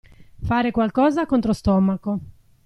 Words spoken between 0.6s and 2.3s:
qualcosa contro stomaco.